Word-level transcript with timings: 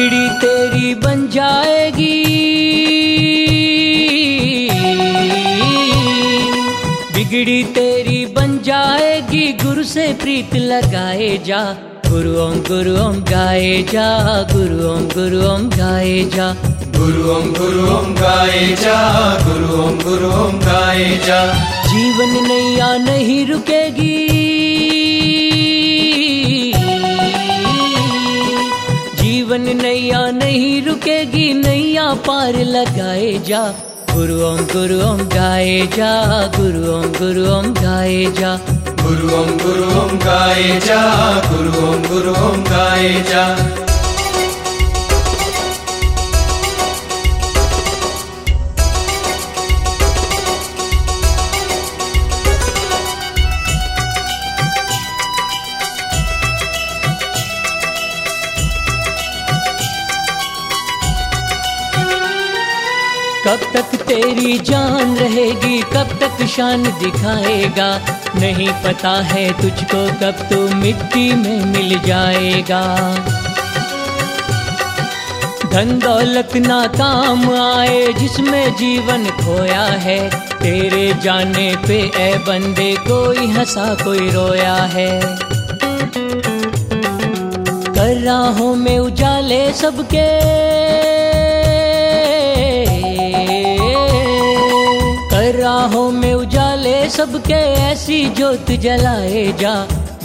बिगड़ी 0.00 0.28
तेरी 0.28 0.94
बन 0.94 1.28
जाएगी। 1.28 2.24
बिगड़ी 7.14 7.64
तेरी 7.64 8.26
बन 8.26 8.58
जाएगी। 8.58 9.52
गुरु 9.52 9.84
से 9.84 10.12
प्रीत 10.12 10.54
लगाए 10.54 11.38
जा। 11.46 11.76
गुरु 12.08 12.38
ओम 12.38 12.54
गुरु 12.54 12.96
ओम 13.04 13.12
गाए 13.12 13.82
जा। 13.82 14.08
गुरु 14.52 14.88
ओम 14.88 15.00
गुरु 15.00 15.42
ओम 15.50 15.68
गाए 15.68 16.24
जा। 16.24 16.52
गुरु 16.96 17.30
ओम 17.32 17.52
गुरु 17.52 17.96
ओम 17.96 18.14
गाए 18.14 18.76
जा। 18.80 18.96
गुरु 19.44 19.82
ओम 19.82 19.98
गुरु 19.98 20.32
ओम 20.32 20.58
गाए 20.60 21.20
जा। 21.26 21.54
जीवन 21.86 22.48
नैया 22.48 22.96
नहीं 22.96 23.46
रुकेगी। 23.46 24.49
नहीं 30.30 30.82
रुकेगी, 30.82 31.52
नैया 31.54 32.14
पार 32.26 32.56
लगाए 32.56 33.32
जा। 33.46 33.62
गुरु 34.14 34.40
ओम 34.42 34.56
गुरु 34.56 35.00
ओम 35.02 35.18
गाए 35.18 35.88
जा, 35.96 36.12
गुरु 36.56 36.92
ओम 36.92 37.02
गुरु 37.02 37.46
ओम 37.50 37.72
गाए 37.72 38.24
जा। 38.38 38.56
गुरु 39.02 39.36
ओम 39.36 39.50
गुरु 39.58 39.84
ओम 40.00 40.18
गाए 40.18 40.80
जा, 40.80 41.00
गुरु 41.52 41.86
ओम 41.86 42.02
गुरु 42.02 42.30
ओम 42.30 42.64
गाए 42.64 43.24
जा। 43.28 43.44
कब 63.50 63.60
तक 63.74 63.96
तेरी 63.96 64.58
जान 64.58 65.16
रहेगी, 65.16 65.82
कब 65.82 66.18
तक 66.20 66.46
शान 66.46 66.82
दिखाएगा? 66.82 68.00
नहीं 68.36 68.68
पता 68.68 69.10
है 69.10 69.62
तुझको 69.62 70.06
कब 70.06 70.34
तू 70.50 70.74
मिट्टी 70.74 71.32
में 71.32 71.64
मिल 71.64 72.00
जाएगा। 72.00 73.14
धन 75.72 75.98
दौलत 75.98 76.56
ना 76.56 76.86
काम 76.86 77.50
आए, 77.54 78.12
जिसमें 78.12 78.76
जीवन 78.76 79.24
खोया 79.24 79.82
है। 79.82 80.30
तेरे 80.54 81.14
जाने 81.22 81.76
पे 81.88 81.98
ए 81.98 82.38
बंदे 82.38 82.96
कोई 83.00 83.46
हंसा, 83.46 83.94
कोई 83.94 84.30
रोया 84.30 84.74
है। 84.74 85.20
कर 87.94 88.20
राहों 88.24 88.74
में 88.74 88.98
उजाले 88.98 89.72
सबके। 89.72 90.50
राहों 95.80 96.10
में 96.10 96.34
उजाले, 96.34 97.08
सबके 97.10 97.60
ऐसी 97.82 98.18
ज्योत 98.30 98.70
जलाए 98.70 99.44
जा। 99.60 99.72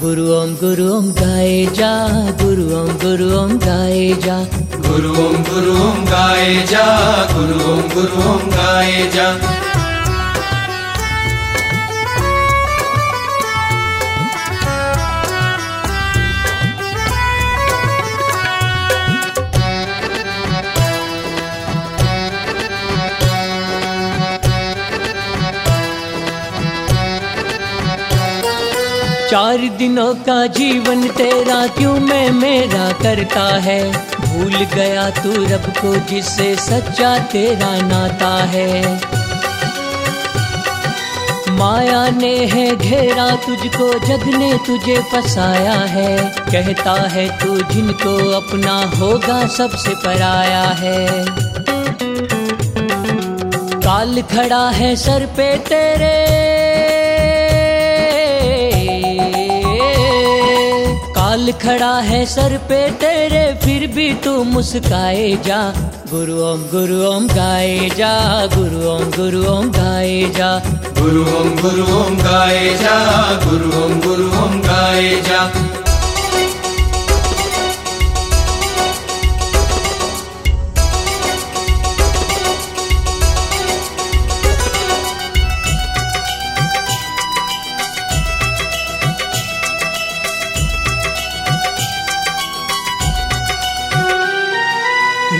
गुरु 0.00 0.24
ओम 0.34 0.54
गुरु 0.54 0.86
ओम 0.94 1.06
गाए 1.12 1.66
जा, 1.66 1.90
गुरु 2.42 2.64
ओम 2.78 2.88
गुरु 3.02 3.28
ओम 3.38 3.58
गाए 3.58 4.08
जा। 4.24 4.38
गुरु 4.86 5.10
ओम 5.10 5.36
गुरु 5.44 5.76
ओम 5.82 6.04
गाए 6.04 6.66
जा, 6.66 6.86
गुरु 7.32 7.60
ओम 7.72 7.82
गुरु 7.94 8.28
ओम 8.30 8.50
गाए 8.50 9.10
जा। 9.14 9.28
चार 29.34 29.58
दिनों 29.58 30.14
का 30.14 30.46
जीवन 30.46 31.08
तेरा 31.08 31.66
क्यों 31.66 32.00
मैं 32.00 32.30
मेरा 32.30 32.92
करता 32.92 33.56
है? 33.56 33.92
भूल 34.20 34.54
गया 34.54 35.10
तू 35.10 35.32
रब 35.32 35.72
को 35.78 35.96
जिससे 35.96 36.56
सच्चा 36.56 37.18
तेरा 37.18 37.76
नाता 37.76 38.44
है। 38.44 39.00
माया 41.50 42.08
ने 42.10 42.36
है 42.36 42.76
घेरा 42.76 43.30
तुझको, 43.30 43.98
जग 43.98 44.38
ने 44.38 44.58
तुझे 44.66 45.02
फसाया 45.12 45.72
है। 45.72 46.34
कहता 46.52 46.92
है 46.92 47.28
तू 47.28 47.56
जिनको 47.56 48.30
अपना 48.30 48.98
होगा 48.98 49.46
सबसे 49.46 49.90
पराया 49.90 50.62
है। 50.62 51.24
काल 53.80 54.22
खड़ा 54.22 54.70
है 54.70 54.96
सर 54.96 55.26
पे 55.26 55.56
तेरे 55.56 56.43
काल 61.44 61.52
खड़ा 61.52 61.94
है 62.00 62.24
सर 62.26 62.56
पे 62.68 62.78
तेरे, 62.90 63.42
फिर 63.64 63.86
भी 63.86 64.12
तू 64.14 64.32
मुस्काए 64.44 65.26
जा। 65.46 65.58
गुरु 66.08 66.36
ओम 66.40 66.62
गुरु 66.72 67.02
ओम 67.04 67.26
गाए 67.28 67.90
जा, 67.96 68.12
गुरु 68.56 68.80
ओम 68.88 69.04
गुरु 69.10 69.44
ओम 69.52 69.70
गाए 69.70 70.22
जा। 70.36 70.50
गुरु 71.00 71.22
ओम 71.36 71.50
गुरु 71.60 71.84
ओम 71.96 72.16
गाए 72.16 72.74
जा। 72.80 72.96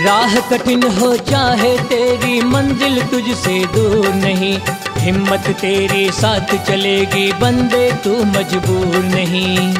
राह 0.05 0.35
कठिन 0.35 0.83
हो 0.83 1.17
चाहे 1.17 1.77
तेरी, 1.77 2.41
मंजिल 2.41 3.01
तुझसे 3.01 3.65
दूर 3.65 4.09
नहीं। 4.09 4.57
हिम्मत 4.97 5.43
तेरे 5.61 6.11
साथ 6.11 6.67
चलेगी, 6.67 7.33
बंदे 7.33 7.91
तू 8.03 8.23
मजबूर 8.23 9.03
नहीं। 9.03 9.75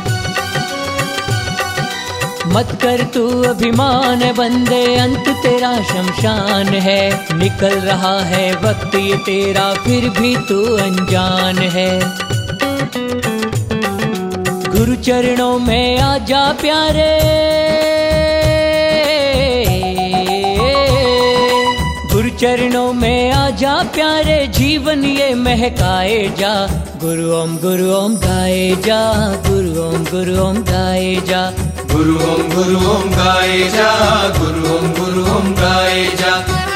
मत 2.47 2.79
कर 2.81 3.03
तू 3.03 3.43
अभिमान 3.43 4.19
बंदे, 4.19 4.95
अंत 4.95 5.29
तेरा 5.29 5.83
शमशान 5.83 6.67
है। 6.67 7.27
निकल 7.33 7.79
रहा 7.79 8.19
है 8.19 8.55
वक्त, 8.55 8.95
ये 8.95 9.15
तेरा 9.15 9.73
फिर 9.73 10.09
भी 10.09 10.35
तू 10.35 10.77
अनजान 10.77 11.57
है। 11.57 11.99
गुरु 14.71 14.95
चरणों 14.95 15.59
में 15.59 15.99
आ 15.99 16.17
जा 16.17 16.53
प्यारे। 16.61 17.94
चरणों 22.39 22.93
में 22.93 23.31
आ 23.31 23.49
जा 23.49 23.83
प्यारे 23.83 24.47
जीवन, 24.47 25.05
ये 25.05 25.33
महकाए 25.33 26.33
जा। 26.39 26.67
गुरु 26.97 27.31
ओम 27.35 27.57
गुरु 27.57 27.93
ओम 27.93 28.15
गाए 28.15 28.75
जा। 28.85 29.13
गुरु 29.49 29.83
ओम 29.83 30.03
गुरु 30.03 30.43
ओम 30.43 30.57
गाए 30.57 31.15
जा। 31.15 31.51
गुरु 31.91 32.15
ओम 32.15 32.55
गुरु 32.55 32.77
ओम 32.77 33.09
गाए 33.09 33.59
जा। 33.59 33.91
गुरु 34.39 34.75
ओम 34.75 34.93
गुरु 34.93 35.35
ओम 35.35 35.53
गाए 35.53 36.05
जा। 36.05 36.74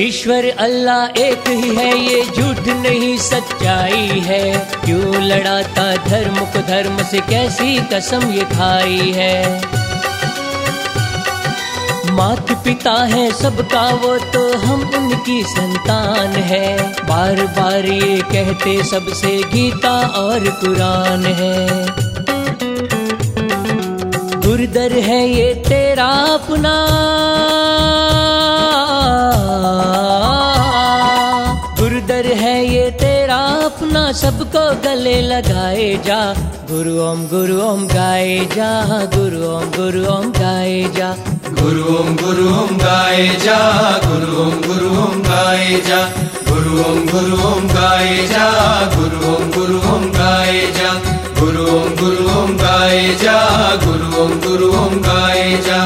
ईश्वर 0.00 0.56
अल्लाह 0.58 1.20
एक 1.20 1.48
ही 1.48 1.76
है, 1.76 1.98
ये 1.98 2.24
झूठ 2.24 2.68
नहीं, 2.68 3.18
सच्चाई 3.18 4.22
है। 4.26 4.68
क्यों 4.84 5.22
लड़ाता 5.22 5.96
धर्म 5.96 6.34
को, 6.34 6.58
धर्म 6.58 7.02
से 7.02 7.20
कैसी 7.20 7.80
कसम 7.92 8.30
ये 8.32 8.44
खाई 8.44 9.12
है? 9.16 9.62
मात 12.10 12.52
पिता 12.52 12.92
है 12.92 13.32
सबका, 13.32 13.90
वो 13.90 14.18
तो 14.18 14.58
हम 14.58 14.90
उनकी 14.94 15.42
संतान 15.42 16.28
है। 16.28 16.92
बार 16.92 17.46
बार 17.46 17.84
ये 17.86 18.18
कहते, 18.18 18.84
सबसे 18.84 19.42
गीता 19.52 20.06
और 20.06 20.40
कुरान 20.40 21.26
है। 21.26 21.86
गुरदर 24.40 24.92
है 24.92 25.28
ये 25.28 25.54
तेरा 25.54 26.08
अपना। 26.08 26.76
सबको 34.50 34.82
गले 34.82 35.20
लगाए 35.22 35.88
जा। 36.06 36.18
गुरु 36.70 36.92
ओम 37.02 37.20
गुरु 37.28 37.56
ओम 37.62 37.86
गाए 37.86 38.38
जा। 38.54 38.70
गुरु 39.14 39.42
ओम 39.48 39.66
गुरु 39.76 40.02
ओम 40.12 40.24
गाए 40.38 40.80
जा। 40.96 41.10
गुरु 41.60 41.84
ओम 41.94 42.16
गुरु 42.16 42.46
ओम 42.54 42.72
गाए 42.78 43.28
जा। 43.44 43.58
गुरु 44.06 44.40
ओम 44.42 44.56
गुरु 44.66 44.90
ओम 45.02 45.22
गाए 45.28 45.80
जा। 45.88 46.00
गुरु 46.50 46.82
ओम 46.84 46.98
गुरु 47.12 47.38
ओम 47.50 47.68
गाए 47.74 48.16
जा। 48.32 48.46
गुरु 48.96 49.20
ओम 49.34 49.50
गुरु 49.50 49.78
ओम 49.92 50.08
गाए 50.18 50.60
जा। 50.78 50.94
गुरु 51.40 51.66
ओम 51.76 51.94
गुरु 52.00 52.26
ओम 52.38 52.56
गाए 52.56 53.04
जा। 53.22 53.36
गुरु 53.84 54.10
ओम 54.24 54.40
गुरु 54.40 54.72
ओम 54.80 54.98
गाए 55.02 55.46
जा। 55.68 55.80